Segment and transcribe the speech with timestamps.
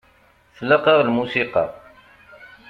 [0.57, 1.65] Tlaq-aɣ lmusiqa.